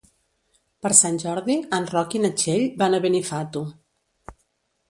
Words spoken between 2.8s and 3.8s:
van a Benifato.